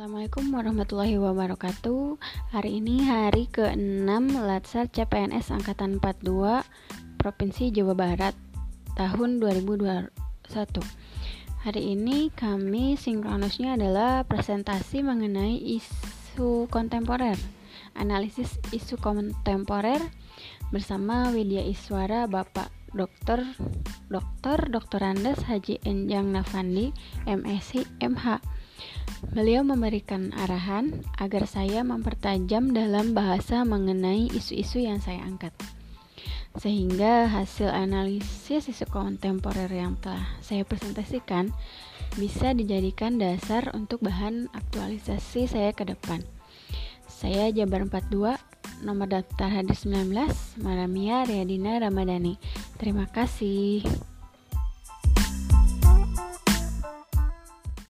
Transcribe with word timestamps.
Assalamualaikum 0.00 0.56
warahmatullahi 0.56 1.20
wabarakatuh 1.20 2.16
Hari 2.56 2.80
ini 2.80 3.04
hari 3.04 3.44
ke-6 3.52 4.08
Latsar 4.32 4.88
CPNS 4.88 5.52
Angkatan 5.52 6.00
42 6.00 6.64
Provinsi 7.20 7.68
Jawa 7.68 7.92
Barat 7.92 8.32
Tahun 8.96 9.30
2021 9.44 10.08
Hari 11.68 11.82
ini 11.84 12.32
kami 12.32 12.96
sinkronusnya 12.96 13.76
adalah 13.76 14.24
presentasi 14.24 15.04
mengenai 15.04 15.60
isu 15.68 16.64
kontemporer 16.72 17.36
Analisis 17.92 18.56
isu 18.72 18.96
kontemporer 18.96 20.00
bersama 20.72 21.28
Widya 21.28 21.60
Iswara 21.60 22.24
Bapak 22.24 22.72
Dr. 22.96 23.44
Dr. 24.08 24.58
Dr. 24.72 25.00
Andes 25.04 25.44
Haji 25.44 25.76
Enjang 25.84 26.32
Nafandi 26.32 26.88
MSc 27.28 27.84
MH 28.00 28.59
Beliau 29.30 29.60
memberikan 29.60 30.32
arahan 30.32 31.04
agar 31.20 31.44
saya 31.44 31.84
mempertajam 31.84 32.72
dalam 32.72 33.12
bahasa 33.12 33.62
mengenai 33.68 34.32
isu-isu 34.32 34.80
yang 34.80 34.98
saya 34.98 35.20
angkat. 35.22 35.52
Sehingga 36.58 37.30
hasil 37.30 37.70
analisis 37.70 38.66
isu 38.66 38.90
kontemporer 38.90 39.70
yang 39.70 39.94
telah 40.02 40.24
saya 40.42 40.66
presentasikan 40.66 41.54
bisa 42.18 42.50
dijadikan 42.56 43.22
dasar 43.22 43.70
untuk 43.70 44.02
bahan 44.02 44.50
aktualisasi 44.50 45.46
saya 45.46 45.70
ke 45.70 45.86
depan. 45.86 46.26
Saya 47.06 47.54
Jabar 47.54 47.86
42, 47.86 48.34
nomor 48.82 49.06
daftar 49.06 49.62
hadis 49.62 49.86
19, 49.86 50.10
Maramia 50.64 51.22
Riyadina 51.22 51.78
Ramadhani. 51.78 52.40
Terima 52.80 53.06
kasih. 53.06 54.09